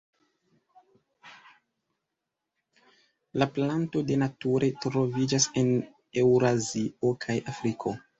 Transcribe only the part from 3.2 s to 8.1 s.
La planto de nature troviĝas en Eŭrazio kaj Afriko.